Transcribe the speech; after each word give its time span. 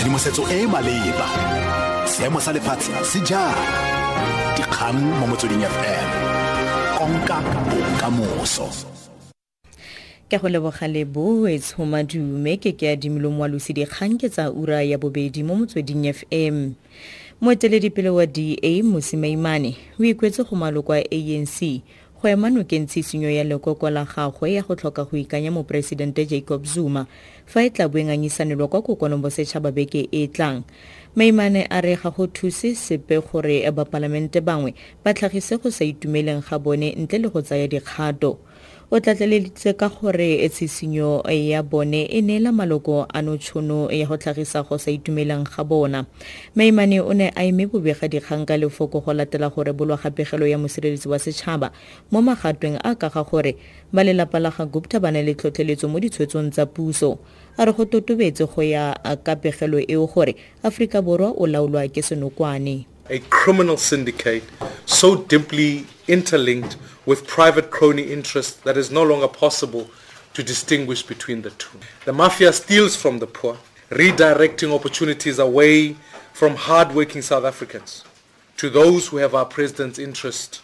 tshedimosetso 0.00 0.42
e 0.48 0.62
e 0.62 0.66
maleba. 0.66 1.26
Seemo 2.06 2.40
sa 2.40 2.52
lefatshe 2.52 2.92
se 3.04 3.20
jang? 3.20 3.52
Dikgang 4.56 4.96
mo 4.96 5.26
motsweding 5.28 5.60
fm 5.60 6.08
konka 6.96 7.36
bokamoso. 7.68 8.68
Ke 10.30 10.40
go 10.40 10.48
lebogale 10.48 11.04
boetsho 11.04 11.84
madume 11.84 12.56
ke 12.56 12.72
ke 12.72 12.96
adimilo 12.96 13.28
moalosi 13.30 13.76
dikgang 13.76 14.16
ke 14.16 14.32
tsa 14.32 14.48
ura 14.48 14.80
ya 14.82 14.96
bobedi 14.96 15.44
mo 15.44 15.54
motsweding 15.54 16.08
fm 16.08 16.72
moeteledipele 17.40 18.08
wa 18.08 18.24
da 18.26 18.82
mosimaimane 18.82 19.76
o 20.00 20.04
ikwetse 20.04 20.44
go 20.48 20.56
maloko 20.56 20.92
a 20.96 21.04
anc 21.04 21.82
go 22.22 22.28
ema 22.28 22.50
nokeng 22.50 22.86
tshisinyo 22.86 23.30
ya 23.30 23.44
lekoko 23.44 23.90
la 23.90 24.04
gagwe 24.04 24.52
ya 24.52 24.62
go 24.62 24.74
tlhoka 24.74 25.04
go 25.04 25.16
ikanya 25.16 25.50
moporesidente 25.50 26.26
jacob 26.26 26.64
zuma 26.64 27.06
fa 27.46 27.64
e 27.64 27.70
tla 27.70 27.88
boenganyisanelwa 27.88 28.68
kwa 28.68 28.82
kokonobosetšhaba 28.82 29.72
beke 29.72 30.08
e 30.12 30.26
tlang. 30.28 30.62
Maimane 31.16 31.66
a 31.70 31.80
re 31.80 31.96
ga 31.96 32.10
go 32.10 32.26
thuse 32.26 32.74
sepe 32.74 33.20
gore 33.20 33.70
bapalamente 33.72 34.40
bangwe 34.40 34.74
ba 35.04 35.14
tlhagise 35.14 35.56
go 35.56 35.70
sa 35.70 35.84
itumeleng 35.84 36.42
ga 36.44 36.58
bone 36.58 36.92
ntle 36.92 37.18
le 37.18 37.28
go 37.28 37.42
tsaya 37.42 37.66
dikgato 37.66 38.38
o 38.90 38.98
tlatleleditse 39.00 39.72
ka 39.78 39.88
gore 39.88 40.48
tshisinyo 40.48 41.22
ya 41.30 41.62
bone 41.62 42.10
e 42.10 42.20
neela 42.22 42.50
maloko 42.52 43.06
ano 43.14 43.36
tšhono 43.36 43.86
ya 43.90 44.06
go 44.06 44.16
tlhagisa 44.16 44.66
go 44.66 44.78
sa 44.78 44.90
itumelang 44.90 45.46
ga 45.46 45.62
bona. 45.62 46.06
Maimane 46.56 46.98
o 46.98 47.14
ne 47.14 47.30
a 47.30 47.46
eme 47.46 47.70
bobega 47.70 48.10
dikgang 48.10 48.42
ka 48.42 48.58
lefoko 48.58 48.98
go 48.98 49.14
latela 49.14 49.46
gore 49.54 49.70
bolwa 49.72 49.94
ga 49.94 50.10
pegelo 50.10 50.42
ya 50.42 50.58
mosireletsi 50.58 51.06
wa 51.06 51.18
setšhaba 51.22 51.70
mo 52.10 52.18
magatweng 52.18 52.82
a 52.82 52.98
ka 52.98 53.14
ga 53.14 53.22
gore 53.22 53.54
ba 53.94 54.02
lelapa 54.02 54.42
la 54.42 54.50
ga 54.50 54.66
gupta 54.66 54.98
ba 54.98 55.14
na 55.14 55.22
le 55.22 55.38
tlhotlheletso 55.38 55.86
mo 55.86 56.02
ditshwetsong 56.02 56.50
tsa 56.50 56.66
puso. 56.66 57.22
A 57.58 57.64
re 57.64 57.72
go 57.72 57.86
totobetse 57.86 58.42
go 58.42 58.62
ya 58.62 58.98
ka 59.22 59.38
pegelo 59.38 59.78
eo 59.78 60.10
gore 60.10 60.34
aforika 60.66 60.98
borwa 60.98 61.30
o 61.30 61.46
laolwa 61.46 61.86
ke 61.86 62.02
senokwane 62.02 62.89
a 63.10 63.18
criminal 63.28 63.76
syndicate 63.76 64.44
so 64.86 65.16
deeply 65.16 65.86
interlinked 66.06 66.76
with 67.04 67.26
private 67.26 67.70
crony 67.70 68.04
interests 68.04 68.56
that 68.60 68.76
is 68.76 68.90
no 68.90 69.02
longer 69.02 69.28
possible 69.28 69.90
to 70.32 70.42
distinguish 70.42 71.02
between 71.02 71.42
the 71.42 71.50
two. 71.50 71.76
The 72.04 72.12
mafia 72.12 72.52
steals 72.52 72.94
from 72.94 73.18
the 73.18 73.26
poor, 73.26 73.58
redirecting 73.90 74.72
opportunities 74.72 75.40
away 75.40 75.96
from 76.32 76.54
hard-working 76.54 77.22
South 77.22 77.44
Africans 77.44 78.04
to 78.56 78.70
those 78.70 79.08
who 79.08 79.16
have 79.16 79.34
our 79.34 79.44
president's 79.44 79.98
interest 79.98 80.62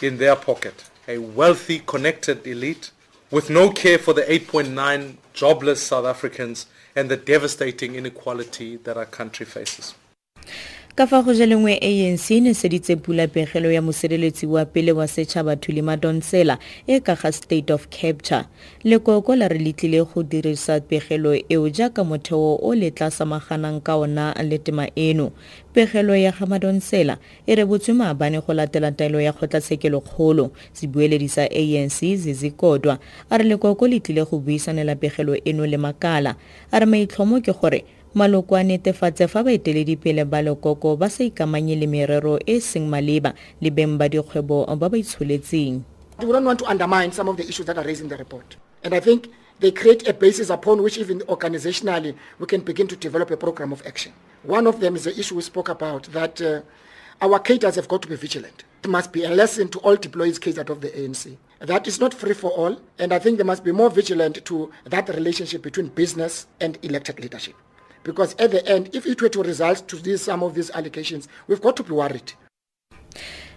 in 0.00 0.18
their 0.18 0.36
pocket. 0.36 0.84
A 1.08 1.18
wealthy, 1.18 1.80
connected 1.80 2.46
elite 2.46 2.92
with 3.32 3.50
no 3.50 3.70
care 3.70 3.98
for 3.98 4.14
the 4.14 4.22
8.9 4.22 5.16
jobless 5.32 5.82
South 5.82 6.04
Africans 6.04 6.66
and 6.94 7.10
the 7.10 7.16
devastating 7.16 7.96
inequality 7.96 8.76
that 8.76 8.96
our 8.96 9.06
country 9.06 9.46
faces. 9.46 9.94
Ka 10.94 11.06
fa 11.06 11.22
go 11.22 11.32
jalengwe 11.32 11.78
anc 11.80 12.30
e 12.30 12.40
neseditse 12.40 12.96
pula 12.96 13.28
pegelo 13.28 13.72
ya 13.72 13.82
mosireletsi 13.82 14.46
wa 14.46 14.64
pele 14.64 14.92
wa 14.92 15.08
setšhaba 15.08 15.56
thuli 15.56 15.82
madonsela 15.82 16.58
e 16.86 17.00
ka 17.00 17.14
ga 17.14 17.32
state 17.32 17.70
of 17.70 17.88
capture. 17.88 18.44
Lekoko 18.84 19.36
la 19.36 19.48
re 19.48 19.58
letlile 19.58 20.04
go 20.04 20.22
dirisa 20.22 20.80
pegelo 20.80 21.32
eo 21.48 21.68
jaaka 21.68 22.04
motheo 22.04 22.58
o 22.62 22.74
le 22.74 22.90
tla 22.90 23.10
samaganang 23.10 23.80
ka 23.80 23.96
ona 23.96 24.34
le 24.42 24.58
tema 24.58 24.86
eno. 24.94 25.32
Pegelo 25.72 26.16
ya 26.16 26.30
ga 26.32 26.46
madonsela 26.46 27.16
e 27.46 27.54
rebotswe 27.54 27.94
maabane 27.94 28.44
go 28.44 28.52
latela 28.52 28.92
taelo 28.92 29.20
ya 29.20 29.32
kgotlatshekelokgolo 29.32 30.52
sebueledi 30.72 31.28
sa 31.28 31.48
anc 31.48 32.04
zizi 32.16 32.50
kodwa. 32.50 32.98
A 33.30 33.38
re 33.38 33.44
lekoko 33.44 33.88
le 33.88 34.00
tlile 34.00 34.24
go 34.28 34.38
buisanela 34.38 34.94
pegelo 34.94 35.40
eno 35.44 35.66
le 35.66 35.76
makala. 35.76 36.36
A 36.70 36.78
re 36.78 36.86
maitlhomo 36.86 37.40
ke 37.40 37.52
gore 37.52 37.84
maloko 38.14 38.56
a 38.56 38.62
netefatse 38.62 39.28
fa 39.28 39.42
baeteledipele 39.42 40.24
ba 40.24 40.42
lekoko 40.42 40.96
ba 40.96 41.08
sa 41.10 41.24
ikamanye 41.24 41.76
le 41.76 41.86
merero 41.86 42.38
e 42.46 42.60
seng 42.60 42.88
maleba 42.88 43.34
le 43.60 43.70
beng 43.70 43.98
ba 43.98 44.08
dikgwebo 44.08 44.66
ba 44.76 44.88
ba 44.88 44.96
itsholetseng 44.96 45.82
We 46.20 46.30
don't 46.30 46.44
want 46.44 46.58
to 46.60 46.66
undermine 46.66 47.10
some 47.10 47.28
of 47.28 47.36
the 47.36 47.48
issues 47.48 47.66
that 47.66 47.76
are 47.78 47.84
raised 47.84 48.02
in 48.02 48.08
the 48.08 48.16
report. 48.16 48.54
And 48.84 48.94
I 48.94 49.00
think 49.00 49.28
they 49.58 49.72
create 49.72 50.06
a 50.06 50.12
basis 50.14 50.50
upon 50.50 50.82
which 50.82 50.98
even 50.98 51.20
organizationally 51.20 52.14
we 52.38 52.46
can 52.46 52.60
begin 52.60 52.86
to 52.88 52.96
develop 52.96 53.30
a 53.30 53.36
program 53.36 53.72
of 53.72 53.84
action. 53.86 54.12
One 54.42 54.66
of 54.66 54.78
them 54.78 54.94
is 54.94 55.04
the 55.04 55.18
issue 55.18 55.36
we 55.36 55.42
spoke 55.42 55.68
about 55.68 56.04
that 56.12 56.40
uh, 56.40 56.60
our 57.20 57.38
cadres 57.40 57.76
have 57.76 57.88
got 57.88 58.02
to 58.02 58.08
be 58.08 58.16
vigilant. 58.16 58.64
It 58.84 58.90
must 58.90 59.12
be 59.12 59.24
a 59.24 59.30
lesson 59.30 59.68
to 59.68 59.78
all 59.80 59.96
deployees 59.96 60.40
cadres 60.40 60.68
of 60.70 60.80
the 60.80 60.88
ANC. 60.90 61.36
That 61.60 61.86
is 61.88 61.98
not 61.98 62.12
free 62.12 62.34
for 62.34 62.50
all, 62.50 62.80
and 62.98 63.12
I 63.12 63.18
think 63.18 63.38
they 63.38 63.44
must 63.44 63.64
be 63.64 63.72
more 63.72 63.90
vigilant 63.90 64.44
to 64.44 64.70
that 64.84 65.08
relationship 65.08 65.62
between 65.62 65.88
business 65.88 66.46
and 66.60 66.78
elected 66.82 67.20
leadership. 67.20 67.54
Because 68.04 68.34
at 68.38 68.50
the 68.50 68.66
end, 68.66 68.90
if 68.94 69.06
it 69.06 69.22
were 69.22 69.28
to 69.28 69.42
result 69.42 69.86
to 69.88 69.96
these, 69.96 70.22
some 70.22 70.42
of 70.42 70.54
these 70.54 70.70
allegations, 70.70 71.28
we've 71.46 71.60
got 71.60 71.76
to 71.76 71.82
be 71.82 71.92
worried. 71.92 72.32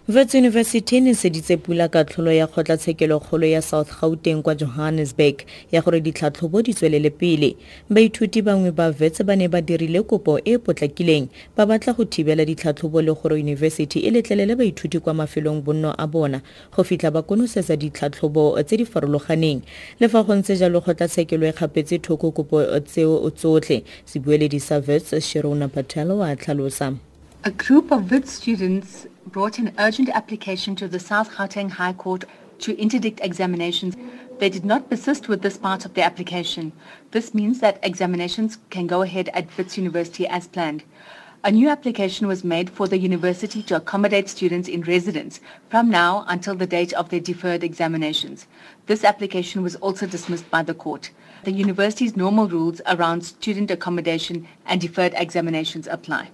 Wits 0.07 0.35
university 0.35 0.97
e 0.97 1.01
neseditse 1.01 1.57
pula 1.57 1.87
ka 1.89 2.03
tlholo 2.03 2.31
ya 2.31 2.47
kgotlatshekelokgolo 2.47 3.47
ya 3.47 3.61
south 3.61 3.99
gauteng 4.01 4.41
kwa 4.41 4.55
johannesburg 4.55 5.41
ya 5.71 5.81
gore 5.81 5.99
ditlhatlhobo 5.99 6.61
di 6.61 6.73
tswelele 6.73 7.09
pele. 7.09 7.55
Baithuti 7.89 8.41
bangwe 8.41 8.71
ba 8.71 8.91
vets 8.91 9.23
ba 9.23 9.35
ne 9.35 9.47
ba 9.47 9.61
dirile 9.61 10.03
kopo 10.03 10.37
e 10.39 10.41
e 10.45 10.57
potlakileng 10.57 11.27
ba 11.57 11.65
batla 11.65 11.93
go 11.93 12.05
thibela 12.05 12.45
ditlhatlhobo 12.45 13.01
le 13.01 13.13
gore 13.13 13.39
yunibesithi 13.39 13.99
e 13.99 14.11
letlelele 14.11 14.55
baithuti 14.55 14.99
kwa 14.99 15.13
mafelong 15.13 15.61
bonno 15.61 15.95
a 15.97 16.07
bona 16.07 16.41
go 16.75 16.83
fitlha 16.83 17.11
ba 17.11 17.21
konosetsa 17.21 17.75
ditlhatlhobo 17.75 18.61
tse 18.61 18.77
di 18.77 18.85
farologaneng. 18.85 19.61
Le 19.99 20.07
fa 20.07 20.23
go 20.23 20.35
ntse 20.35 20.55
jalo 20.55 20.81
kgotlatshekelo 20.81 21.47
e 21.47 21.51
kgapetse 21.51 21.97
thoko 21.97 22.31
kopo 22.31 22.61
tseo 22.79 23.29
tsotlhe 23.29 23.81
sebueledi 24.05 24.59
sa 24.59 24.77
wits 24.77 25.17
sherona 25.17 25.67
patel 25.67 26.21
a 26.21 26.35
tlhalosa. 26.35 26.93
A 27.43 27.49
group 27.49 27.91
of 27.91 28.03
VIT 28.03 28.27
students 28.27 29.07
brought 29.27 29.57
an 29.57 29.73
urgent 29.79 30.09
application 30.09 30.75
to 30.75 30.87
the 30.87 30.99
South 30.99 31.31
Gauteng 31.31 31.71
High 31.71 31.93
Court 31.93 32.25
to 32.59 32.79
interdict 32.79 33.19
examinations. 33.21 33.95
They 34.37 34.49
did 34.49 34.63
not 34.63 34.89
persist 34.89 35.27
with 35.27 35.41
this 35.41 35.57
part 35.57 35.83
of 35.83 35.93
the 35.93 36.03
application. 36.03 36.71
This 37.11 37.33
means 37.33 37.59
that 37.59 37.79
examinations 37.81 38.59
can 38.69 38.85
go 38.85 39.01
ahead 39.01 39.29
at 39.29 39.57
Wits 39.57 39.77
University 39.77 40.27
as 40.27 40.47
planned. 40.47 40.83
A 41.43 41.51
new 41.51 41.69
application 41.69 42.27
was 42.27 42.43
made 42.43 42.69
for 42.69 42.87
the 42.87 42.97
university 42.97 43.61
to 43.63 43.75
accommodate 43.75 44.29
students 44.29 44.67
in 44.67 44.81
residence 44.81 45.39
from 45.69 45.89
now 45.89 46.25
until 46.27 46.55
the 46.55 46.65
date 46.67 46.93
of 46.93 47.09
their 47.09 47.19
deferred 47.19 47.63
examinations. 47.63 48.47
This 48.85 49.03
application 49.03 49.61
was 49.61 49.75
also 49.75 50.07
dismissed 50.07 50.49
by 50.49 50.63
the 50.63 50.73
court. 50.73 51.11
The 51.43 51.51
university's 51.51 52.15
normal 52.15 52.47
rules 52.47 52.81
around 52.87 53.21
student 53.21 53.69
accommodation 53.69 54.47
and 54.65 54.81
deferred 54.81 55.13
examinations 55.15 55.87
apply. 55.87 56.29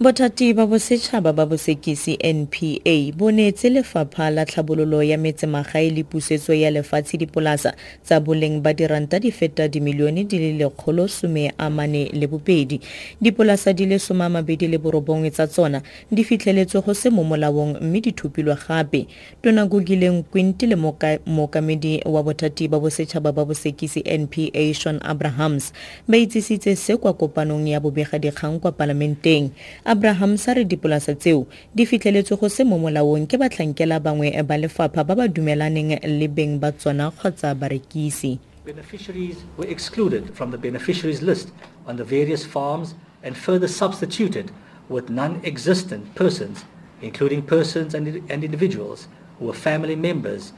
Bothati 0.00 0.52
ba 0.52 0.66
bosetšhaba 0.66 1.32
ba 1.32 1.46
bosekisi 1.46 2.18
npa 2.20 3.16
bo 3.16 3.30
neetse 3.32 3.70
lefapha 3.70 4.30
la 4.30 4.44
tlhabololo 4.44 5.02
ya 5.02 5.16
metsemagae 5.18 5.90
le 5.90 6.04
pusetso 6.04 6.52
ya 6.54 6.70
lefatshe 6.70 7.16
dipolasa 7.16 7.72
tsa 8.04 8.20
boleng 8.20 8.60
ba 8.60 8.74
diranta 8.74 9.18
di 9.18 9.32
feta 9.32 9.68
dimilione 9.68 10.24
di 10.28 10.38
le 10.38 10.52
lekgolo 10.52 11.08
some 11.08 11.50
amane 11.56 12.12
le 12.12 12.26
bobedi. 12.26 12.78
Dipolasa 13.22 13.72
di 13.72 13.86
le 13.86 13.98
some 13.98 14.28
mabedi 14.28 14.68
le 14.68 14.76
borobongwe 14.76 15.30
tsa 15.30 15.46
tsona 15.46 15.80
di 16.12 16.24
fitlheletswe 16.24 16.84
go 16.84 16.92
se 16.92 17.08
mo 17.08 17.24
molaong 17.24 17.80
mme 17.80 18.00
di 18.00 18.12
thupilwe 18.12 18.54
gape. 18.68 19.06
Tona 19.42 19.64
gogileng 19.64 20.22
kwinti 20.28 20.66
le 20.66 20.76
mookamedi 20.76 22.02
wa 22.04 22.22
bothati 22.22 22.68
ba 22.68 22.78
bosetšhaba 22.78 23.32
ba 23.32 23.44
bosekisi 23.44 24.04
npa 24.04 24.74
shon 24.74 25.00
abrahams 25.00 25.72
ba 26.06 26.18
itsisitse 26.18 26.76
se 26.76 26.96
kwa 26.96 27.14
kopanong 27.14 27.64
ya 27.64 27.80
bobegadikgang 27.80 28.60
kwa 28.60 28.72
palamenteng 28.72 29.48
abraham 29.86 30.34
sa 30.34 30.58
re 30.58 30.66
dipolasa 30.66 31.14
tseo 31.14 31.46
di 31.70 31.86
fitlheletswe 31.86 32.34
go 32.34 32.48
se 32.50 32.66
mo 32.66 32.74
molaong 32.74 33.30
ke 33.30 33.38
batlhankela 33.38 34.02
bangwe 34.02 34.34
ba 34.42 34.58
lefapha 34.58 35.06
ba 35.06 35.14
ba 35.14 35.30
dumelaneng 35.30 35.94
le 36.02 36.26
beng 36.26 36.58
ba 36.58 36.74
tsona 36.74 37.14
kgotsa 37.14 37.54
barekisi 37.54 38.42
Beneficiaries 38.66 39.46
were 39.56 39.70
excluded 39.70 40.34
from 40.34 40.50
the 40.50 40.58
beneficiaries 40.58 41.22
list 41.22 41.54
on 41.86 41.94
the 41.94 42.02
various 42.02 42.42
farms 42.42 42.98
and 43.22 43.38
further 43.38 43.68
substituted 43.68 44.50
with 44.88 45.08
non-existent 45.08 46.14
persons, 46.16 46.64
including 47.00 47.42
persons 47.42 47.94
and, 47.94 48.08
and 48.28 48.42
individuals 48.42 49.06
who 49.38 49.46
were 49.46 49.52
family 49.54 49.94
members 49.94 50.52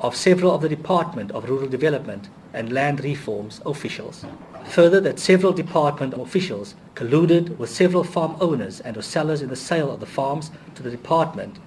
of 0.00 0.16
several 0.16 0.50
of 0.54 0.60
the 0.60 0.68
Department 0.68 1.30
of 1.30 1.48
Rural 1.48 1.68
Development 1.68 2.28
and 2.52 2.72
Land 2.72 3.04
Reforms 3.04 3.60
officials. 3.64 4.26
Further, 4.70 5.00
that 5.00 5.18
several 5.18 5.52
department 5.52 6.14
officials 6.14 6.74
colluded 6.94 7.56
with 7.56 7.70
several 7.70 8.04
farm 8.04 8.36
owners 8.40 8.80
and 8.80 8.96
or 8.96 9.02
sellers 9.02 9.40
in 9.40 9.48
the 9.48 9.56
sale 9.56 9.90
of 9.90 10.00
the 10.00 10.06
farms 10.06 10.50
to 10.74 10.82
the 10.82 10.90
department 10.90 11.58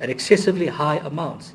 at 0.00 0.10
excessively 0.10 0.66
high 0.66 0.96
amounts. 0.96 1.54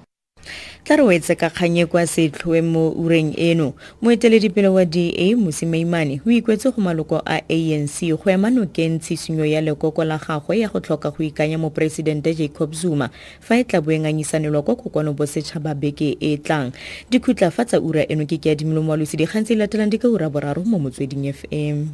Tla 0.83 0.95
re 0.95 1.03
wetse 1.03 1.35
ka 1.35 1.49
kganye 1.49 1.85
kwa 1.85 2.07
setlhoe 2.07 2.61
mo 2.61 2.89
ureng 2.91 3.33
eno. 3.37 3.73
Moeteledipele 4.01 4.67
wa 4.67 4.85
da 4.85 5.35
mosimaimane 5.35 6.21
o 6.25 6.31
ikwetse 6.31 6.71
go 6.71 6.81
maloko 6.81 7.21
a 7.25 7.41
anc 7.49 7.99
go 8.17 8.29
ema 8.29 8.49
nokeng 8.49 8.99
tshisinyo 8.99 9.45
ya 9.45 9.61
lekoko 9.61 10.03
la 10.03 10.17
gagwe 10.17 10.59
ya 10.59 10.69
go 10.69 10.79
tlhoka 10.79 11.11
go 11.11 11.23
ikanya 11.23 11.57
moporesidente 11.57 12.35
jacob 12.35 12.73
zuma 12.73 13.09
fa 13.39 13.57
e 13.57 13.63
tla 13.63 13.81
boenganyisanelwa 13.81 14.61
kwa 14.61 14.75
kokwanobosetšhaba 14.75 15.75
beke 15.75 16.17
e 16.19 16.37
tlang. 16.37 16.71
Dikhutla 17.09 17.51
fa 17.51 17.65
tsa 17.65 17.79
ura 17.79 18.07
eno 18.07 18.25
ke 18.25 18.37
ke 18.37 18.51
adimilo 18.51 18.81
moalosi 18.81 19.17
dikgang 19.17 19.43
tse 19.45 19.55
latelang 19.55 19.89
di 19.89 19.97
ka 19.97 20.07
ura 20.07 20.29
boraro 20.29 20.63
mo 20.65 20.79
motsweding 20.79 21.33
fm 21.33 21.87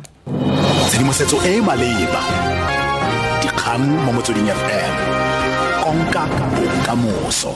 e 1.45 1.57
e 1.57 1.61
maleba. 1.61 2.21
Dikgang 3.41 3.85
mo 4.05 4.11
motsweding 4.13 4.49
fm 4.49 4.93
konka 5.89 6.27
bokamoso 6.55 7.53